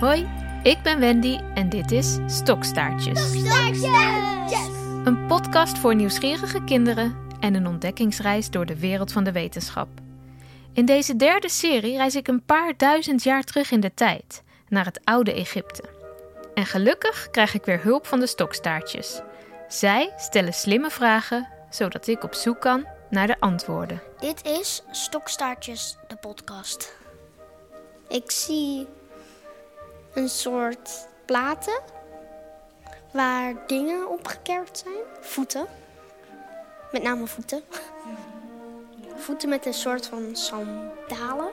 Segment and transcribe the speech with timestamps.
[0.00, 0.28] Hoi,
[0.62, 3.32] ik ben Wendy en dit is Stokstaartjes.
[5.04, 9.88] Een podcast voor nieuwsgierige kinderen en een ontdekkingsreis door de wereld van de wetenschap.
[10.72, 14.84] In deze derde serie reis ik een paar duizend jaar terug in de tijd, naar
[14.84, 15.82] het oude Egypte.
[16.54, 19.20] En gelukkig krijg ik weer hulp van de stokstaartjes.
[19.68, 24.02] Zij stellen slimme vragen, zodat ik op zoek kan naar de antwoorden.
[24.20, 26.96] Dit is Stokstaartjes, de podcast.
[28.08, 28.86] Ik zie
[30.14, 31.80] een soort platen
[33.12, 35.04] waar dingen opgekerfd zijn.
[35.20, 35.66] Voeten.
[36.92, 37.62] Met name voeten.
[39.16, 41.50] Voeten met een soort van sandalen.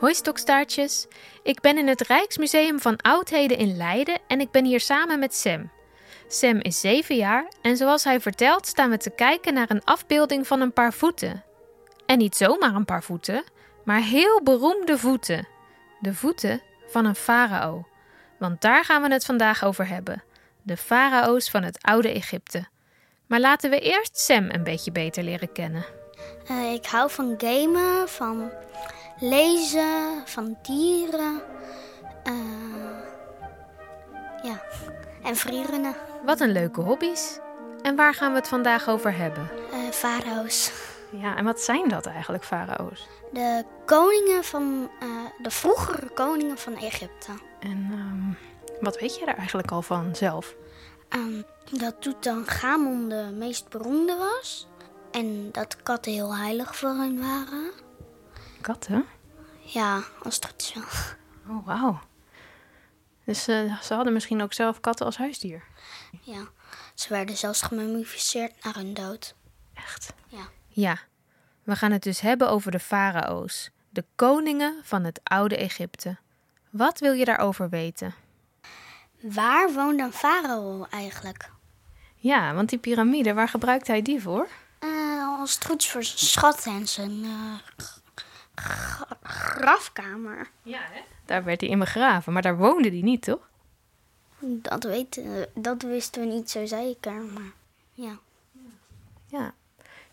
[0.00, 1.06] Hoi stokstaartjes,
[1.42, 5.34] ik ben in het Rijksmuseum van Oudheden in Leiden en ik ben hier samen met
[5.34, 5.70] Sam.
[6.28, 10.46] Sam is 7 jaar en zoals hij vertelt staan we te kijken naar een afbeelding
[10.46, 11.44] van een paar voeten.
[12.06, 13.44] En niet zomaar een paar voeten,
[13.84, 15.48] maar heel beroemde voeten.
[16.00, 17.86] De voeten van een farao.
[18.38, 20.22] Want daar gaan we het vandaag over hebben.
[20.62, 22.64] De farao's van het oude Egypte.
[23.26, 25.84] Maar laten we eerst Sam een beetje beter leren kennen.
[26.46, 28.50] Eh, ik hou van gamen, van
[29.18, 31.40] lezen, van dieren.
[32.24, 32.32] eh,
[34.42, 34.62] ja,
[35.22, 35.94] en freerunnen.
[36.24, 37.38] Wat een leuke hobby's.
[37.82, 39.50] En waar gaan we het vandaag over hebben?
[39.72, 40.72] Eh farao's.
[41.12, 43.08] Ja, en wat zijn dat eigenlijk, farao's?
[43.32, 44.90] De koningen van,
[45.42, 47.32] de vroegere koningen van Egypte.
[47.60, 50.54] En ehm, wat weet je daar eigenlijk al van zelf?
[51.08, 54.68] Ehm, dat Tutankhamon de meest beroemde was.
[55.10, 57.70] En dat katten heel heilig voor hen waren.
[58.60, 59.04] Katten?
[59.60, 61.56] Ja, als het goed is wel.
[61.56, 62.00] Oh, wauw.
[63.24, 65.62] Dus eh, ze hadden misschien ook zelf katten als huisdier.
[66.20, 66.48] Ja,
[66.94, 69.34] ze werden zelfs gemummificeerd na hun dood.
[69.74, 70.12] Echt?
[70.26, 70.48] Ja.
[70.68, 70.98] Ja,
[71.62, 76.16] we gaan het dus hebben over de farao's, de koningen van het oude Egypte.
[76.70, 78.14] Wat wil je daarover weten?
[79.20, 81.50] Waar woonde een farao eigenlijk?
[82.16, 84.48] Ja, want die piramide, waar gebruikt hij die voor?
[84.78, 87.54] Eh, als is voor zijn schat en zijn eh,
[89.22, 90.50] grafkamer.
[90.62, 91.00] Ja, hè?
[91.24, 93.48] Daar werd hij in begraven, maar daar woonde hij niet, toch?
[94.38, 97.52] Dat, weten, dat wisten we niet zo zeker, maar
[97.92, 98.18] ja.
[99.26, 99.54] Ja.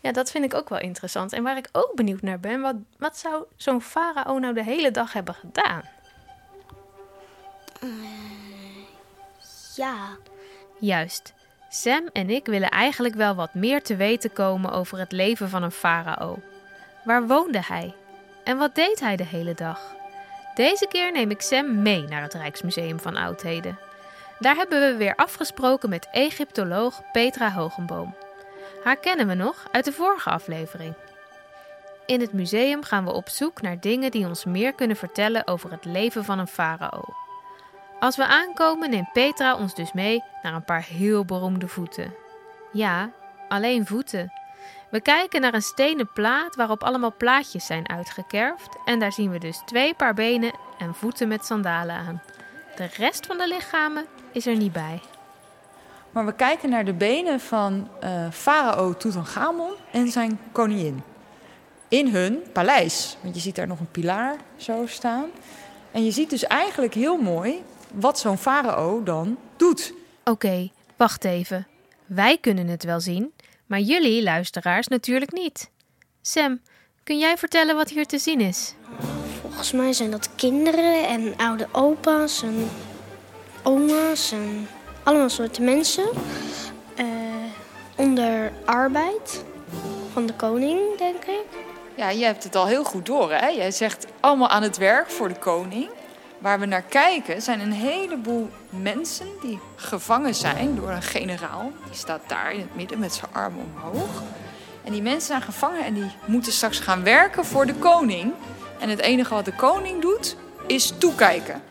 [0.07, 1.34] Ja, dat vind ik ook wel interessant.
[1.34, 4.91] En waar ik ook benieuwd naar ben, wat, wat zou zo'n farao nou de hele
[4.91, 5.84] dag hebben gedaan?
[9.75, 10.18] Ja,
[10.79, 11.34] Juist.
[11.69, 15.63] Sam en ik willen eigenlijk wel wat meer te weten komen over het leven van
[15.63, 16.39] een farao.
[17.03, 17.95] Waar woonde hij?
[18.44, 19.95] En wat deed hij de hele dag?
[20.56, 23.79] Deze keer neem ik Sam mee naar het Rijksmuseum van Oudheden.
[24.39, 28.16] Daar hebben we weer afgesproken met Egyptoloog Petra Hogenboom.
[28.87, 30.93] Haar kennen we nog uit de vorige aflevering.
[32.05, 35.71] In het museum gaan we op zoek naar dingen die ons meer kunnen vertellen over
[35.71, 37.03] het leven van een farao.
[37.99, 42.13] Als we aankomen neemt Petra ons dus mee naar een paar heel beroemde voeten.
[42.71, 43.11] Ja,
[43.49, 44.33] alleen voeten.
[44.89, 49.39] We kijken naar een stenen plaat waarop allemaal plaatjes zijn uitgekerfd en daar zien we
[49.39, 52.21] dus twee paar benen en voeten met sandalen aan.
[52.75, 55.01] De rest van de lichamen is er niet bij.
[56.12, 61.01] Maar we kijken naar de benen van eh, farao Tutankhamon en zijn koningin.
[61.88, 63.18] In hun paleis.
[63.22, 65.29] Want je ziet daar nog een pilaar zo staan.
[65.91, 67.63] En je ziet dus eigenlijk heel mooi
[67.94, 69.94] wat zo'n farao dan doet.
[70.23, 71.68] Oké, wacht even.
[72.06, 73.34] Wij kunnen het wel zien,
[73.66, 75.69] maar jullie luisteraars natuurlijk niet.
[76.22, 76.59] Sam,
[77.03, 78.75] kun jij vertellen wat hier te zien is?
[79.59, 82.69] volgens mij zijn dat kinderen en oude opa's en
[83.63, 84.68] oma's en
[85.07, 86.09] allemaal soorten mensen.
[86.95, 87.06] eh,
[87.95, 89.44] onder arbeid
[90.13, 91.45] van de koning, denk ik.
[91.95, 93.47] Ja, je hebt het al heel goed door, hè?
[93.47, 95.90] Jij zegt allemaal aan het werk voor de koning.
[96.38, 101.72] Waar we naar kijken zijn een heleboel mensen die gevangen zijn door een generaal.
[101.85, 104.24] Die staat daar in het midden met zijn armen omhoog.
[104.84, 108.33] En die mensen zijn gevangen en die moeten straks gaan werken voor de koning.
[108.80, 110.36] En het enige wat de koning doet,
[110.68, 111.62] is toekijken.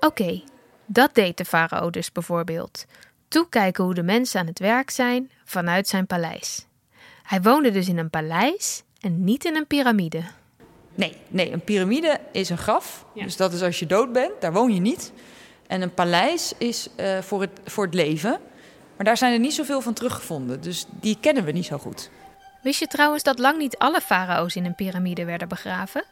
[0.00, 0.42] Oké,
[0.86, 2.84] dat deed de farao dus bijvoorbeeld.
[3.28, 6.66] Toekijken hoe de mensen aan het werk zijn vanuit zijn paleis.
[7.22, 10.22] Hij woonde dus in een paleis en niet in een piramide.
[10.94, 13.04] Nee, nee, een piramide is een graf.
[13.14, 15.12] Dus dat is als je dood bent, daar woon je niet.
[15.66, 18.40] En een paleis is eh, voor, het, voor het leven.
[18.96, 20.60] Maar daar zijn er niet zoveel van teruggevonden.
[20.60, 22.10] Dus die kennen we niet zo goed.
[22.62, 26.04] Wist je trouwens dat lang niet alle farao's in een piramide werden begraven?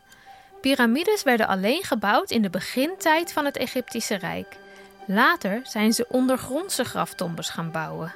[0.61, 4.57] Piramides werden alleen gebouwd in de begintijd van het Egyptische Rijk.
[5.07, 8.15] Later zijn ze ondergrondse graftombes gaan bouwen.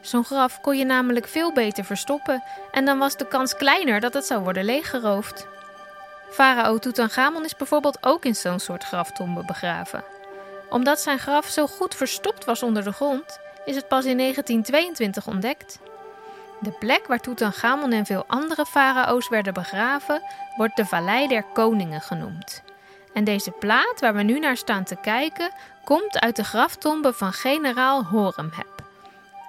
[0.00, 4.14] Zo'n graf kon je namelijk veel beter verstoppen en dan was de kans kleiner dat
[4.14, 5.46] het zou worden leeggeroofd.
[6.30, 10.04] Farao Tutankhamon is bijvoorbeeld ook in zo'n soort graftombe begraven.
[10.68, 15.26] Omdat zijn graf zo goed verstopt was onder de grond, is het pas in 1922
[15.26, 15.78] ontdekt.
[16.60, 20.22] De plek waar Tutankhamon en veel andere farao's werden begraven,
[20.56, 22.62] wordt de Vallei der Koningen genoemd.
[23.12, 25.50] En deze plaat waar we nu naar staan te kijken,
[25.84, 28.82] komt uit de graftombe van generaal Horemheb.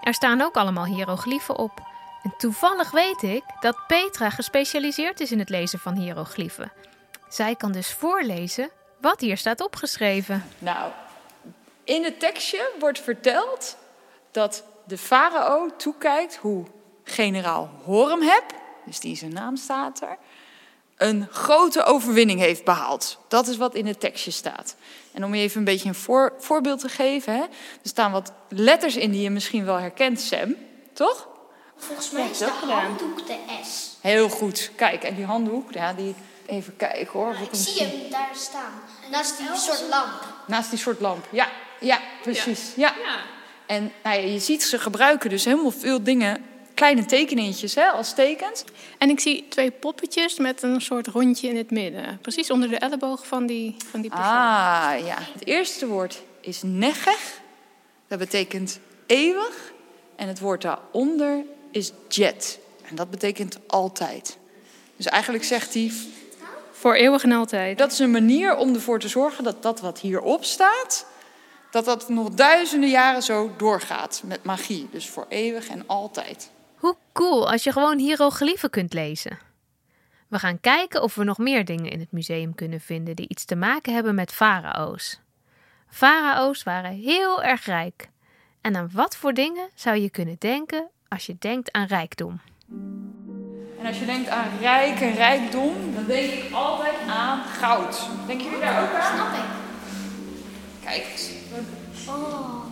[0.01, 1.81] Er staan ook allemaal hiërogliefen op.
[2.24, 6.71] En toevallig weet ik dat Petra gespecialiseerd is in het lezen van hiërogliefen.
[7.30, 8.69] Zij kan dus voorlezen
[9.01, 10.44] wat hier staat opgeschreven.
[10.60, 10.92] Nou,
[11.83, 13.77] in het tekstje wordt verteld
[14.31, 16.65] dat de farao toekijkt hoe
[17.04, 18.44] generaal Horemheb,
[18.86, 20.18] dus die zijn naam staat er,
[20.97, 23.17] een grote overwinning heeft behaald.
[23.27, 24.75] Dat is wat in het tekstje staat.
[25.11, 27.49] En om je even een beetje een voor, voorbeeld te geven, hè, er
[27.83, 30.55] staan wat letters in die je misschien wel herkent, Sam,
[30.93, 31.27] toch?
[31.77, 33.97] Volgens mij is de handdoek de S.
[34.01, 34.71] Heel goed.
[34.75, 36.15] Kijk, en die handdoek, ja, die.
[36.45, 37.29] Even kijken hoor.
[37.29, 38.71] of Ik zie hem daar staan.
[39.11, 40.27] Naast die soort lamp.
[40.47, 41.27] Naast die soort lamp.
[41.29, 41.47] Ja,
[41.79, 42.71] ja precies.
[42.75, 42.93] Ja.
[43.65, 48.13] En nou ja, je ziet ze gebruiken dus helemaal veel dingen, kleine tekeningetjes hè, als
[48.13, 48.63] tekens.
[48.97, 52.19] En ik zie twee poppetjes met een soort rondje in het midden.
[52.21, 54.27] Precies onder de elleboog van die, van die persoon.
[54.27, 55.17] Ah, ja.
[55.33, 57.41] Het eerste woord is negech.
[58.07, 59.71] Dat betekent eeuwig.
[60.15, 62.59] En het woord daaronder is jet.
[62.89, 64.37] En dat betekent altijd.
[64.95, 65.91] Dus eigenlijk zegt hij,
[66.71, 67.77] Voor eeuwig en altijd.
[67.77, 71.05] dat is een manier om ervoor te zorgen dat dat wat hierop staat,
[71.71, 74.87] dat dat nog duizenden jaren zo doorgaat met magie.
[74.91, 76.49] Dus voor eeuwig en altijd.
[76.83, 79.38] Hoe cool als je gewoon hiërogliefen kunt lezen.
[80.27, 83.45] We gaan kijken of we nog meer dingen in het museum kunnen vinden die iets
[83.45, 85.19] te maken hebben met farao's.
[85.89, 88.09] Farao's waren heel erg rijk.
[88.62, 92.41] En aan wat voor dingen zou je kunnen denken als je denkt aan rijkdom?
[93.79, 98.07] En als je denkt aan rijk en rijkdom, dan denk ik altijd aan goud.
[98.27, 99.15] Denken jullie daar ook aan?
[99.15, 99.50] Snap ik.
[100.83, 101.31] Kijk eens.
[102.07, 102.62] Oh.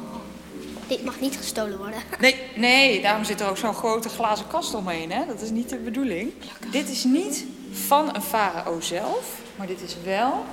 [0.91, 1.99] Dit mag niet gestolen worden.
[2.19, 5.11] Nee, nee, daarom zit er ook zo'n grote glazen kast omheen.
[5.11, 5.25] Hè?
[5.25, 6.33] Dat is niet de bedoeling.
[6.71, 10.45] Dit is niet van een farao zelf, maar dit is wel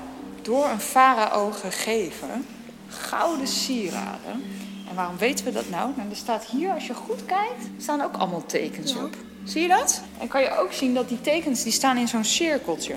[0.43, 2.47] door een farao gegeven.
[2.89, 4.45] Gouden sieraden.
[4.89, 5.91] En waarom weten we dat nou?
[5.97, 9.15] Nou, er staat hier, als je goed kijkt, staan ook allemaal tekens op.
[9.45, 10.03] Zie je dat?
[10.19, 12.95] En kan je ook zien dat die tekens die staan in zo'n cirkeltje.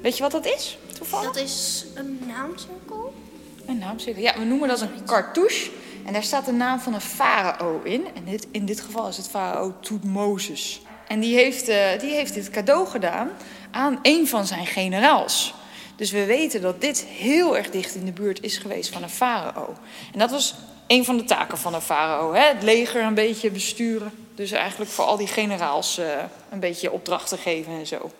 [0.00, 0.78] Weet je wat dat is?
[0.98, 1.32] Toevallig?
[1.32, 3.14] Dat is een naamcirkel.
[3.66, 4.22] Een naamcirkel.
[4.22, 5.70] Ja, we noemen dat een cartouche.
[6.04, 8.06] En daar staat de naam van een farao in.
[8.14, 10.82] En dit, in dit geval is het farao Toetmozes.
[11.08, 13.30] En die heeft, eh, die heeft dit cadeau gedaan
[13.70, 15.54] aan een van zijn generaals.
[15.96, 19.10] Dus we weten dat dit heel erg dicht in de buurt is geweest van een
[19.10, 19.74] farao.
[20.12, 20.54] En dat was
[20.86, 22.34] een van de taken van een farao.
[22.34, 24.12] Het leger een beetje besturen.
[24.34, 26.06] Dus eigenlijk voor al die generaals eh,
[26.50, 28.10] een beetje opdrachten geven en zo.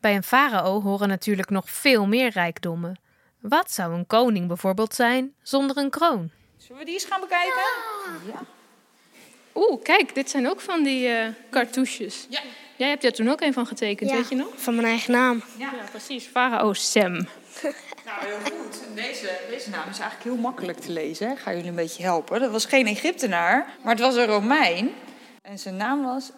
[0.00, 2.98] Bij een farao horen natuurlijk nog veel meer rijkdommen.
[3.40, 6.30] Wat zou een koning bijvoorbeeld zijn zonder een kroon?
[6.60, 7.62] Zullen we die eens gaan bekijken?
[8.26, 8.40] Ja.
[9.54, 12.26] Oeh, kijk, dit zijn ook van die eh cartouches.
[12.28, 12.40] Ja.
[12.76, 14.16] Jij hebt er toen ook een van getekend, Ja.
[14.16, 14.48] weet je nog?
[14.56, 15.42] Van mijn eigen naam.
[15.58, 16.24] Ja, precies.
[16.26, 17.26] Farao Sam.
[18.04, 18.78] Nou, heel goed.
[18.94, 21.26] Deze, deze naam is eigenlijk heel makkelijk te lezen.
[21.26, 21.32] hè.
[21.32, 22.40] Ik ga jullie een beetje helpen.
[22.40, 24.94] Dat was geen Egyptenaar, maar het was een Romein.
[25.42, 26.30] En zijn naam was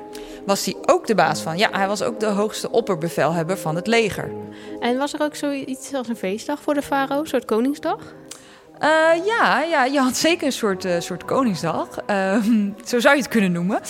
[0.46, 1.58] Was hij ook de baas van?
[1.58, 4.32] Ja, hij was ook de hoogste opperbevelhebber van het leger.
[4.80, 8.14] En was er ook zoiets als een feestdag voor de farao, een soort Koningsdag?
[8.80, 11.88] Uh, ja, ja, je had zeker een soort, uh, soort Koningsdag.
[12.10, 12.44] Uh,
[12.86, 13.82] zo zou je het kunnen noemen.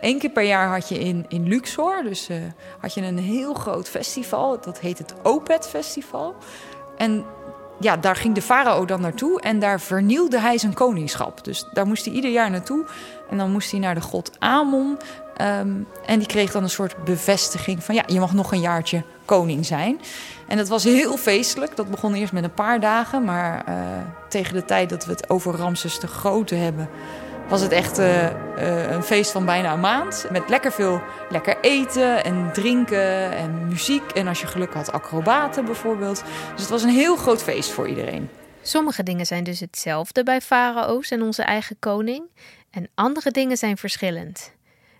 [0.00, 2.28] Eén keer per jaar had je in, in Luxor, dus
[2.80, 4.60] had je een heel groot festival.
[4.60, 6.34] Dat heet het Opet Festival.
[6.96, 7.24] En
[7.80, 11.44] ja, daar ging de farao dan naartoe en daar vernielde hij zijn koningschap.
[11.44, 12.84] Dus daar moest hij ieder jaar naartoe.
[13.30, 14.98] En dan moest hij naar de god Amon.
[15.40, 19.02] Um, en die kreeg dan een soort bevestiging van ja, je mag nog een jaartje
[19.24, 20.00] koning zijn.
[20.48, 21.76] En dat was heel feestelijk.
[21.76, 23.24] Dat begon eerst met een paar dagen.
[23.24, 23.74] Maar uh,
[24.28, 26.88] tegen de tijd dat we het over Ramses de Grote hebben,
[27.48, 30.26] was het echt uh, uh, een feest van bijna een maand.
[30.30, 34.10] Met lekker veel lekker eten en drinken en muziek.
[34.10, 36.22] En als je geluk had, acrobaten bijvoorbeeld.
[36.52, 38.30] Dus het was een heel groot feest voor iedereen.
[38.62, 42.24] Sommige dingen zijn dus hetzelfde bij farao's en onze eigen koning.
[42.70, 44.54] En andere dingen zijn verschillend.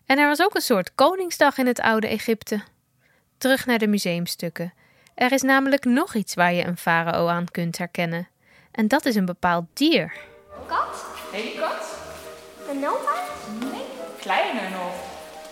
[0.07, 2.61] En er was ook een soort Koningsdag in het oude Egypte.
[3.39, 4.73] Terug naar de museumstukken.
[5.15, 8.29] Er is namelijk nog iets waar je een farao aan kunt herkennen.
[8.73, 10.13] En dat is een bepaald dier.
[10.67, 11.05] Kat?
[11.33, 11.86] Hele kat?
[12.83, 13.59] Een?
[13.59, 13.85] Nee,
[14.21, 14.95] kleiner nog.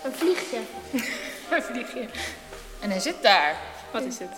[0.04, 0.59] Een vliegje.
[1.57, 2.09] een vliegje.
[2.81, 3.57] En hij zit daar.
[3.90, 4.31] Wat is het?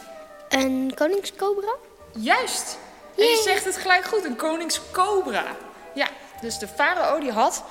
[0.49, 1.75] Een koningscobra?
[2.13, 2.79] Juist.
[3.17, 5.45] En je zegt het gelijk goed, een koningscobra.
[5.95, 6.09] Ja,
[6.41, 7.65] dus de farao die had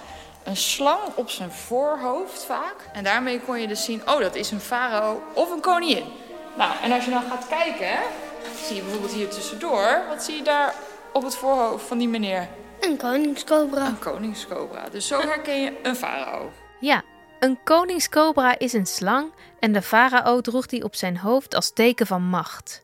[0.43, 2.75] een slang op zijn voorhoofd vaak.
[2.93, 6.05] En daarmee kon je dus zien, oh dat is een farao of een koningin.
[6.55, 7.97] Nou, en als je dan gaat kijken,
[8.65, 10.73] zie je bijvoorbeeld hier tussendoor, wat zie je daar
[11.13, 12.47] op het voorhoofd van die meneer?
[12.85, 13.87] Een koningscobra.
[13.87, 14.89] Een koningscobra.
[14.89, 16.51] Dus zo herken je een farao.
[16.79, 17.03] Ja,
[17.39, 22.07] een koningscobra is een slang en de farao droeg die op zijn hoofd als teken
[22.07, 22.83] van macht.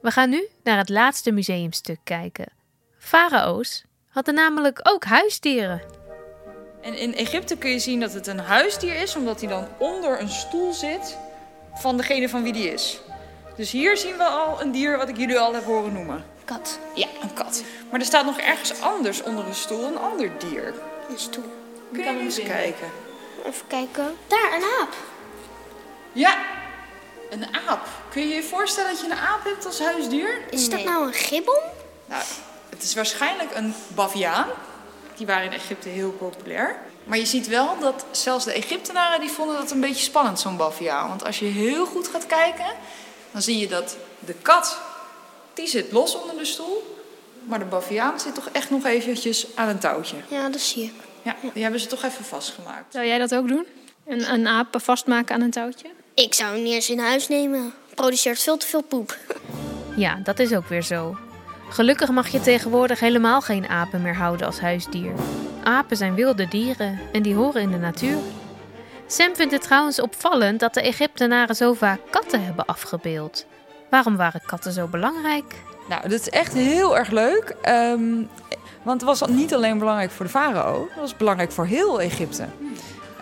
[0.00, 2.52] We gaan nu naar het laatste museumstuk kijken.
[2.98, 5.82] Farao's hadden namelijk ook huisdieren.
[6.82, 10.20] En in Egypte kun je zien dat het een huisdier is, omdat hij dan onder
[10.20, 11.16] een stoel zit
[11.74, 13.00] van degene van wie die is.
[13.56, 16.24] Dus hier zien we al een dier wat ik jullie al heb horen noemen.
[16.44, 16.78] Kat.
[16.94, 17.64] Ja, een kat.
[17.90, 20.74] Maar er staat nog ergens anders onder een stoel een ander dier.
[21.08, 21.52] Een stoel.
[21.92, 22.90] Kun je eens kijken?
[23.44, 24.16] Even kijken.
[24.26, 24.94] Daar, een aap.
[26.12, 26.38] Ja,
[27.30, 27.86] een aap.
[28.10, 30.40] Kun je je voorstellen dat je een aap hebt als huisdier?
[30.50, 31.60] Is dat nou een gibbon?
[32.06, 32.22] Nou,
[32.68, 34.48] het is waarschijnlijk een baviaan.
[35.16, 36.78] Die waren in Egypte heel populair.
[37.04, 40.56] Maar je ziet wel dat zelfs de Egyptenaren die vonden dat een beetje spannend, zo'n
[40.56, 41.08] baviaan.
[41.08, 42.66] Want als je heel goed gaat kijken,
[43.30, 44.78] dan zie je dat de kat,
[45.54, 46.89] die zit los onder de stoel.
[47.50, 50.16] Maar de baviaan zit toch echt nog eventjes aan een touwtje.
[50.28, 50.92] Ja, dat zie ik.
[51.22, 52.92] Ja, die hebben ze toch even vastgemaakt.
[52.92, 53.66] Zou jij dat ook doen?
[54.06, 55.88] Een, een aap vastmaken aan een touwtje?
[56.14, 57.72] Ik zou hem niet eens in huis nemen.
[57.94, 59.18] Produceert veel te veel poep.
[59.96, 61.16] Ja, dat is ook weer zo.
[61.68, 65.12] Gelukkig mag je tegenwoordig helemaal geen apen meer houden als huisdier.
[65.64, 68.18] Apen zijn wilde dieren en die horen in de natuur.
[69.06, 73.46] Sam vindt het trouwens opvallend dat de Egyptenaren zo vaak katten hebben afgebeeld.
[73.90, 75.54] Waarom waren katten zo belangrijk?
[75.90, 77.56] Nou, dat is echt heel erg leuk.
[77.68, 78.28] Um,
[78.82, 82.46] want het was niet alleen belangrijk voor de farao, het was belangrijk voor heel Egypte.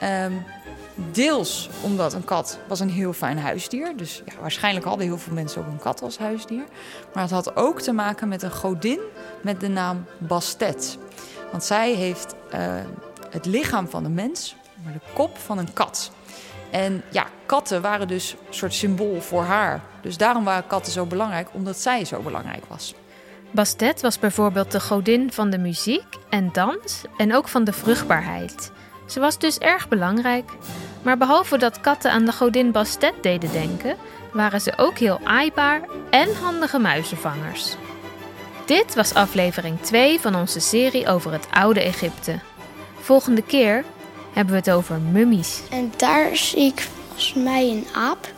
[0.02, 0.44] Um,
[0.94, 3.96] deels omdat een kat was een heel fijn huisdier.
[3.96, 6.64] Dus ja, waarschijnlijk hadden heel veel mensen ook een kat als huisdier.
[7.14, 9.00] Maar het had ook te maken met een godin
[9.40, 10.98] met de naam Bastet.
[11.50, 12.60] Want zij heeft uh,
[13.30, 16.10] het lichaam van een mens, maar de kop van een kat.
[16.70, 19.80] En ja, katten waren dus een soort symbool voor haar.
[20.00, 22.94] Dus daarom waren katten zo belangrijk, omdat zij zo belangrijk was.
[23.50, 28.70] Bastet was bijvoorbeeld de godin van de muziek en dans en ook van de vruchtbaarheid.
[29.06, 30.50] Ze was dus erg belangrijk.
[31.02, 33.96] Maar behalve dat katten aan de godin Bastet deden denken,
[34.32, 37.76] waren ze ook heel aaibaar en handige muizenvangers.
[38.66, 42.38] Dit was aflevering 2 van onze serie over het oude Egypte.
[43.00, 43.84] Volgende keer
[44.32, 45.60] hebben we het over mummies.
[45.70, 48.32] En daar zie ik volgens mij een aap.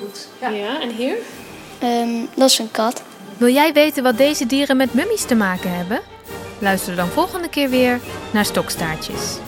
[0.00, 0.28] Goed.
[0.40, 1.16] Ja, ja en hier?
[1.82, 3.02] Um, dat is een kat.
[3.36, 6.00] Wil jij weten wat deze dieren met mummies te maken hebben?
[6.58, 8.00] Luister dan volgende keer weer
[8.32, 9.38] naar Stokstaartjes.